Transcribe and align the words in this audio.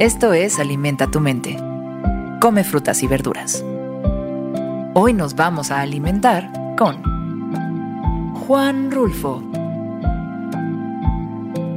Esto 0.00 0.32
es 0.32 0.58
Alimenta 0.58 1.06
tu 1.06 1.20
mente. 1.20 1.56
Come 2.40 2.64
frutas 2.64 3.04
y 3.04 3.06
verduras. 3.06 3.64
Hoy 4.92 5.12
nos 5.12 5.36
vamos 5.36 5.70
a 5.70 5.82
alimentar 5.82 6.50
con 6.76 7.00
Juan 8.34 8.90
Rulfo. 8.90 9.40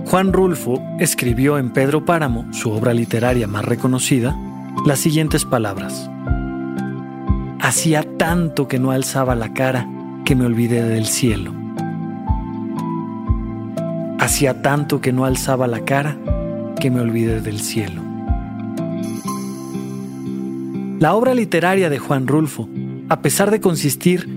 Juan 0.08 0.34
Rulfo 0.34 0.82
escribió 0.98 1.60
en 1.60 1.70
Pedro 1.70 2.06
Páramo, 2.06 2.52
su 2.54 2.72
obra 2.72 2.92
literaria 2.96 3.46
más 3.46 3.64
reconocida, 3.64 4.36
las 4.84 4.98
siguientes 4.98 5.46
palabras. 5.46 6.10
Hacía 7.60 8.02
tanto 8.18 8.68
que 8.68 8.80
no 8.80 8.90
alzaba 8.90 9.36
la 9.36 9.54
cara 9.54 9.88
que 10.26 10.36
me 10.36 10.48
olvidé 10.48 10.82
del 10.82 11.06
cielo. 11.06 11.54
Hacía 14.20 14.64
tanto 14.64 15.02
que 15.02 15.14
no 15.14 15.24
alzaba 15.24 15.68
la 15.68 15.82
cara 15.82 16.18
que 16.80 16.90
me 16.90 17.00
olvidé 17.00 17.42
del 17.42 17.60
cielo. 17.60 18.07
La 21.00 21.14
obra 21.14 21.36
literaria 21.36 21.92
de 21.92 22.00
Juan 22.00 22.26
Rulfo, 22.26 22.68
a 23.08 23.22
pesar 23.22 23.52
de 23.52 23.62
consistir 23.62 24.28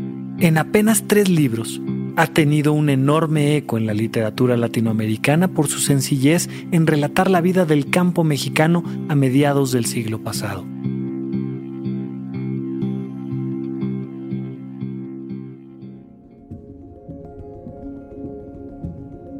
en 0.40 0.58
apenas 0.58 1.04
tres 1.06 1.30
libros, 1.30 1.80
ha 2.16 2.26
tenido 2.26 2.74
un 2.74 2.90
enorme 2.90 3.56
eco 3.56 3.78
en 3.78 3.86
la 3.86 3.94
literatura 3.94 4.58
latinoamericana 4.58 5.48
por 5.48 5.68
su 5.68 5.78
sencillez 5.78 6.50
en 6.70 6.86
relatar 6.86 7.30
la 7.30 7.40
vida 7.40 7.64
del 7.64 7.88
campo 7.88 8.24
mexicano 8.24 8.84
a 9.08 9.14
mediados 9.14 9.72
del 9.72 9.86
siglo 9.86 10.22
pasado. 10.22 10.66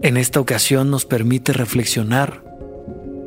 En 0.03 0.17
esta 0.17 0.41
ocasión 0.41 0.91
nos 0.91 1.05
permite 1.05 1.53
reflexionar 1.53 2.43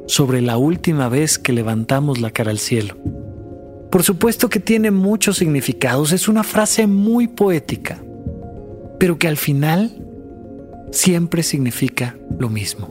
sobre 0.07 0.41
la 0.41 0.57
última 0.57 1.09
vez 1.09 1.37
que 1.37 1.53
levantamos 1.53 2.19
la 2.19 2.31
cara 2.31 2.49
al 2.49 2.57
cielo. 2.57 2.95
Por 3.93 4.01
supuesto 4.01 4.49
que 4.49 4.59
tiene 4.59 4.89
muchos 4.89 5.37
significados, 5.37 6.13
es 6.13 6.27
una 6.27 6.41
frase 6.41 6.87
muy 6.87 7.27
poética, 7.27 8.03
pero 8.99 9.19
que 9.19 9.27
al 9.27 9.37
final 9.37 10.03
siempre 10.91 11.43
significa 11.43 12.17
lo 12.39 12.49
mismo. 12.49 12.87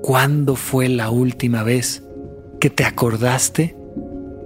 ¿Cuándo 0.00 0.54
fue 0.54 0.88
la 0.88 1.10
última 1.10 1.64
vez 1.64 2.04
que 2.60 2.70
te 2.70 2.84
acordaste 2.84 3.74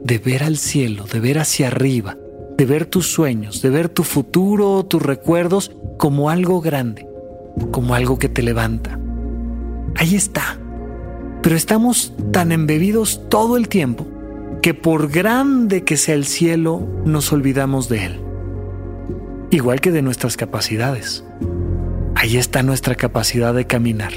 de 0.03 0.17
ver 0.17 0.43
al 0.43 0.56
cielo, 0.56 1.05
de 1.05 1.20
ver 1.20 1.39
hacia 1.39 1.67
arriba, 1.67 2.17
de 2.56 2.65
ver 2.65 2.87
tus 2.87 3.06
sueños, 3.12 3.61
de 3.61 3.69
ver 3.69 3.91
tu 3.91 4.05
futuro, 4.05 4.87
tus 4.87 5.03
recuerdos 5.03 5.71
como 5.98 6.31
algo 6.31 6.62
grande? 6.62 7.06
como 7.73 7.95
algo 7.95 8.19
que 8.19 8.31
te 8.31 8.43
levanta. 8.43 8.98
Ahí 9.97 10.15
está. 10.15 10.59
Pero 11.43 11.56
estamos 11.56 12.15
tan 12.33 12.53
embebidos 12.53 13.28
todo 13.28 13.59
el 13.59 13.69
tiempo 13.69 14.06
que 14.62 14.75
por 14.75 15.08
grande 15.11 15.84
que 15.84 15.97
sea 15.97 16.14
el 16.14 16.25
cielo, 16.25 16.86
nos 17.05 17.33
olvidamos 17.33 17.89
de 17.89 18.06
él. 18.06 18.20
Igual 19.50 19.80
que 19.80 19.92
de 19.92 20.03
nuestras 20.03 20.36
capacidades. 20.36 21.25
Ahí 22.14 22.36
está 22.36 22.62
nuestra 22.62 22.94
capacidad 22.94 23.55
de 23.55 23.66
caminar. 23.66 24.12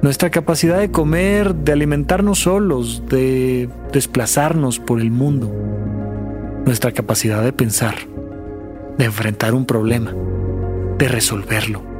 Nuestra 0.00 0.30
capacidad 0.30 0.78
de 0.78 0.90
comer, 0.90 1.54
de 1.54 1.72
alimentarnos 1.72 2.40
solos, 2.40 3.02
de 3.08 3.68
desplazarnos 3.92 4.78
por 4.78 5.00
el 5.00 5.10
mundo. 5.10 5.52
Nuestra 6.64 6.92
capacidad 6.92 7.42
de 7.42 7.52
pensar, 7.52 7.96
de 8.96 9.04
enfrentar 9.04 9.54
un 9.54 9.66
problema, 9.66 10.14
de 10.98 11.08
resolverlo 11.08 11.97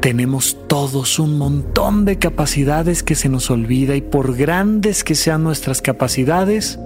tenemos 0.00 0.56
todos 0.66 1.18
un 1.18 1.36
montón 1.36 2.06
de 2.06 2.18
capacidades 2.18 3.02
que 3.02 3.14
se 3.14 3.28
nos 3.28 3.50
olvida 3.50 3.96
y 3.96 4.00
por 4.00 4.34
grandes 4.34 5.04
que 5.04 5.14
sean 5.14 5.44
nuestras 5.44 5.82
capacidades, 5.82 6.78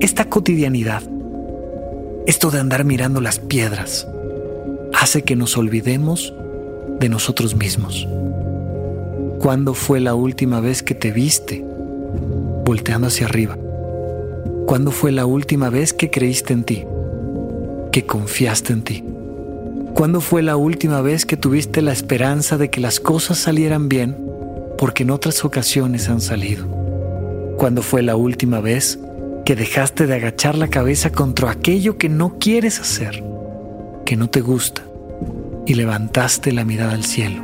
esta 0.00 0.24
cotidianidad, 0.28 1.02
esto 2.26 2.50
de 2.50 2.58
andar 2.58 2.84
mirando 2.84 3.20
las 3.20 3.38
piedras, 3.38 4.08
hace 4.92 5.22
que 5.22 5.36
nos 5.36 5.56
olvidemos 5.56 6.34
de 6.98 7.08
nosotros 7.08 7.54
mismos. 7.54 8.08
¿Cuándo 9.38 9.74
fue 9.74 10.00
la 10.00 10.14
última 10.14 10.58
vez 10.60 10.82
que 10.82 10.96
te 10.96 11.12
viste 11.12 11.64
volteando 12.64 13.06
hacia 13.06 13.26
arriba? 13.26 13.56
¿Cuándo 14.66 14.90
fue 14.90 15.12
la 15.12 15.26
última 15.26 15.70
vez 15.70 15.92
que 15.92 16.10
creíste 16.10 16.52
en 16.52 16.64
ti? 16.64 16.84
Que 17.92 18.04
confiaste 18.04 18.72
en 18.72 18.82
ti? 18.82 19.15
¿Cuándo 19.96 20.20
fue 20.20 20.42
la 20.42 20.56
última 20.56 21.00
vez 21.00 21.24
que 21.24 21.38
tuviste 21.38 21.80
la 21.80 21.90
esperanza 21.90 22.58
de 22.58 22.68
que 22.68 22.82
las 22.82 23.00
cosas 23.00 23.38
salieran 23.38 23.88
bien 23.88 24.14
porque 24.76 25.04
en 25.04 25.10
otras 25.10 25.42
ocasiones 25.42 26.10
han 26.10 26.20
salido? 26.20 26.66
¿Cuándo 27.56 27.80
fue 27.80 28.02
la 28.02 28.14
última 28.14 28.60
vez 28.60 28.98
que 29.46 29.56
dejaste 29.56 30.06
de 30.06 30.16
agachar 30.16 30.54
la 30.54 30.68
cabeza 30.68 31.12
contra 31.12 31.50
aquello 31.50 31.96
que 31.96 32.10
no 32.10 32.38
quieres 32.38 32.78
hacer, 32.78 33.24
que 34.04 34.16
no 34.16 34.28
te 34.28 34.42
gusta, 34.42 34.82
y 35.64 35.72
levantaste 35.72 36.52
la 36.52 36.66
mirada 36.66 36.92
al 36.92 37.04
cielo? 37.04 37.42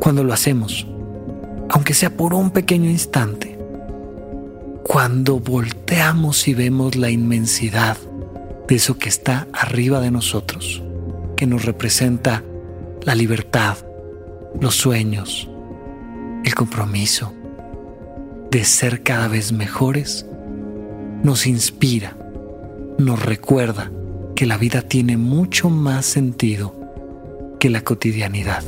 Cuando 0.00 0.24
lo 0.24 0.32
hacemos, 0.32 0.88
aunque 1.68 1.94
sea 1.94 2.10
por 2.10 2.34
un 2.34 2.50
pequeño 2.50 2.90
instante, 2.90 3.56
cuando 4.82 5.38
volteamos 5.38 6.48
y 6.48 6.54
vemos 6.54 6.96
la 6.96 7.08
inmensidad 7.08 7.96
de 8.72 8.76
eso 8.76 8.96
que 8.96 9.10
está 9.10 9.48
arriba 9.52 10.00
de 10.00 10.10
nosotros, 10.10 10.82
que 11.36 11.46
nos 11.46 11.66
representa 11.66 12.42
la 13.02 13.14
libertad, 13.14 13.76
los 14.62 14.76
sueños, 14.76 15.46
el 16.42 16.54
compromiso 16.54 17.34
de 18.50 18.64
ser 18.64 19.02
cada 19.02 19.28
vez 19.28 19.52
mejores, 19.52 20.24
nos 21.22 21.46
inspira, 21.46 22.16
nos 22.96 23.22
recuerda 23.22 23.92
que 24.34 24.46
la 24.46 24.56
vida 24.56 24.80
tiene 24.80 25.18
mucho 25.18 25.68
más 25.68 26.06
sentido 26.06 26.74
que 27.60 27.68
la 27.68 27.84
cotidianidad. 27.84 28.64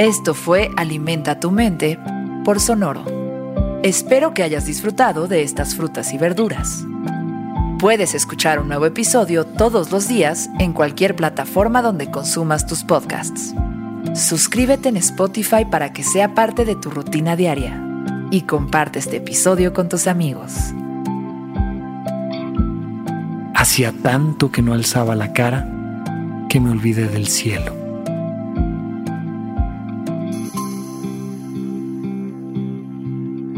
Esto 0.00 0.32
fue 0.32 0.70
Alimenta 0.78 1.40
tu 1.40 1.50
mente 1.50 1.98
por 2.42 2.58
Sonoro. 2.58 3.04
Espero 3.82 4.32
que 4.32 4.42
hayas 4.42 4.64
disfrutado 4.64 5.28
de 5.28 5.42
estas 5.42 5.74
frutas 5.74 6.14
y 6.14 6.16
verduras. 6.16 6.86
Puedes 7.78 8.14
escuchar 8.14 8.60
un 8.60 8.68
nuevo 8.68 8.86
episodio 8.86 9.44
todos 9.44 9.92
los 9.92 10.08
días 10.08 10.48
en 10.58 10.72
cualquier 10.72 11.16
plataforma 11.16 11.82
donde 11.82 12.10
consumas 12.10 12.66
tus 12.66 12.82
podcasts. 12.82 13.54
Suscríbete 14.14 14.88
en 14.88 14.96
Spotify 14.96 15.66
para 15.70 15.92
que 15.92 16.02
sea 16.02 16.34
parte 16.34 16.64
de 16.64 16.76
tu 16.76 16.88
rutina 16.88 17.36
diaria 17.36 17.78
y 18.30 18.44
comparte 18.46 19.00
este 19.00 19.18
episodio 19.18 19.74
con 19.74 19.90
tus 19.90 20.06
amigos. 20.06 20.54
Hacía 23.54 23.92
tanto 23.92 24.50
que 24.50 24.62
no 24.62 24.72
alzaba 24.72 25.14
la 25.14 25.34
cara 25.34 25.68
que 26.48 26.58
me 26.58 26.70
olvidé 26.70 27.06
del 27.06 27.26
cielo. 27.26 27.79